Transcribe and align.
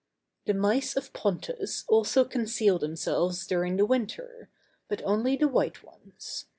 _]The 0.47 0.55
mice 0.55 0.97
of 0.97 1.13
Pontus 1.13 1.83
also 1.87 2.25
conceal 2.25 2.79
themselves 2.79 3.45
during 3.45 3.75
the 3.77 3.85
winter; 3.85 4.49
but 4.87 5.03
only 5.05 5.35
the 5.35 5.47
white 5.47 5.83
ones. 5.83 6.45